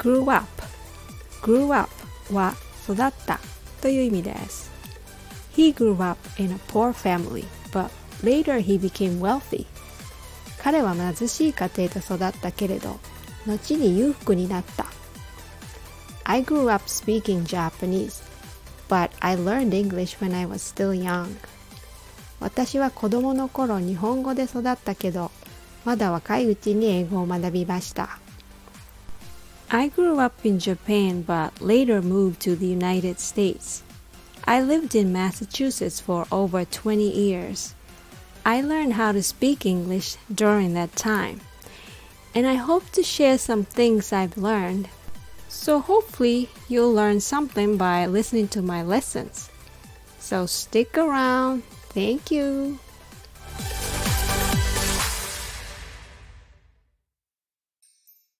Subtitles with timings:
[0.00, 0.46] grew up
[1.42, 1.90] grew up
[2.32, 2.54] は
[2.84, 2.96] 育っ
[3.26, 3.38] た
[3.82, 4.70] という意味です
[5.54, 7.90] He grew up in a poor family but
[8.22, 9.66] later he became wealthy
[10.62, 12.98] 彼は貧しい家庭で育ったけれど
[13.46, 14.86] 後に裕福になった
[16.24, 18.22] I grew up speaking Japanese
[18.88, 21.36] but I learned English when I was still young
[22.40, 25.30] 私は子供の頃日本語で育ったけど
[25.84, 28.18] まだ若いうちに英語を学びました
[29.70, 33.82] I grew up in Japan but later moved to the United States
[34.44, 37.74] I lived in Massachusetts for over 20 years
[38.44, 41.40] I learned how to speak English during that time
[42.34, 44.88] and I hope to share some things I've learned
[45.50, 49.50] So hopefully you'll learn something by listening to my lessons.
[50.20, 51.64] So stick around.
[51.90, 52.78] Thank you.